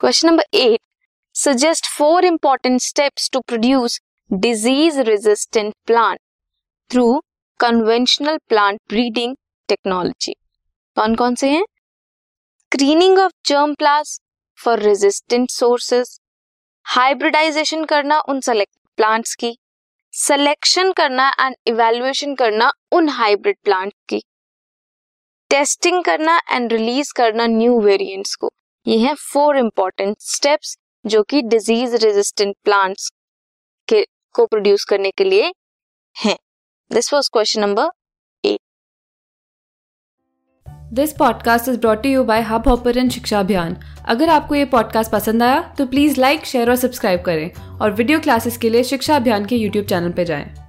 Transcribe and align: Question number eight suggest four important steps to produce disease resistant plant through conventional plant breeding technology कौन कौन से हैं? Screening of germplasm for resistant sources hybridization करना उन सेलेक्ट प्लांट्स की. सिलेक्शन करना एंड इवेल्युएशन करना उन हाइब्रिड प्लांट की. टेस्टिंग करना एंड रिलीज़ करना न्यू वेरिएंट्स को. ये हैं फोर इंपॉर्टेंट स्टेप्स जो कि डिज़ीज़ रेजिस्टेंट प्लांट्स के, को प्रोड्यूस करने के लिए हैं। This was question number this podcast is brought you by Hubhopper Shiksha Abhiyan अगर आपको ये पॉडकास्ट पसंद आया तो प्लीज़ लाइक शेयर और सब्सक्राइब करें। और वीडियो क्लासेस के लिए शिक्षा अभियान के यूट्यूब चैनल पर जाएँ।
Question 0.00 0.28
number 0.28 0.56
eight 0.56 0.80
suggest 1.34 1.86
four 1.96 2.24
important 2.24 2.80
steps 2.80 3.28
to 3.32 3.40
produce 3.48 3.98
disease 4.30 5.00
resistant 5.08 5.72
plant 5.86 6.18
through 6.90 7.02
conventional 7.60 8.38
plant 8.48 8.78
breeding 8.88 9.34
technology 9.68 10.32
कौन 10.96 11.14
कौन 11.14 11.34
से 11.42 11.50
हैं? 11.50 11.64
Screening 12.60 13.18
of 13.18 13.32
germplasm 13.74 14.18
for 14.58 14.78
resistant 14.82 15.50
sources 15.50 16.18
hybridization 16.86 17.84
करना 17.92 18.20
उन 18.28 18.40
सेलेक्ट 18.40 18.74
प्लांट्स 18.98 19.34
की. 19.34 19.56
सिलेक्शन 20.14 20.92
करना 20.92 21.28
एंड 21.40 21.56
इवेल्युएशन 21.66 22.34
करना 22.34 22.70
उन 22.92 23.08
हाइब्रिड 23.18 23.56
प्लांट 23.64 23.92
की. 24.08 24.22
टेस्टिंग 25.50 26.02
करना 26.04 26.40
एंड 26.50 26.72
रिलीज़ 26.72 27.12
करना 27.16 27.46
न्यू 27.46 27.80
वेरिएंट्स 27.80 28.34
को. 28.34 28.50
ये 28.86 28.98
हैं 28.98 29.14
फोर 29.14 29.56
इंपॉर्टेंट 29.56 30.16
स्टेप्स 30.20 30.76
जो 31.06 31.22
कि 31.22 31.42
डिज़ीज़ 31.42 31.96
रेजिस्टेंट 31.96 32.56
प्लांट्स 32.64 33.10
के, 33.88 34.06
को 34.34 34.46
प्रोड्यूस 34.46 34.84
करने 34.84 35.10
के 35.10 35.24
लिए 35.24 35.52
हैं। 36.24 36.36
This 36.92 37.12
was 37.14 37.28
question 37.28 37.60
number 37.60 37.88
this 40.92 41.12
podcast 41.12 41.68
is 41.68 41.78
brought 41.78 42.06
you 42.06 42.24
by 42.24 42.40
Hubhopper 42.68 43.08
Shiksha 43.08 43.40
Abhiyan 43.40 43.76
अगर 44.08 44.28
आपको 44.28 44.54
ये 44.54 44.64
पॉडकास्ट 44.64 45.12
पसंद 45.12 45.42
आया 45.42 45.74
तो 45.78 45.86
प्लीज़ 45.86 46.20
लाइक 46.20 46.44
शेयर 46.44 46.70
और 46.70 46.76
सब्सक्राइब 46.76 47.22
करें। 47.22 47.78
और 47.78 47.90
वीडियो 47.90 48.20
क्लासेस 48.20 48.56
के 48.56 48.70
लिए 48.70 48.84
शिक्षा 48.84 49.16
अभियान 49.16 49.46
के 49.46 49.56
यूट्यूब 49.56 49.86
चैनल 49.86 50.12
पर 50.12 50.24
जाएँ। 50.24 50.59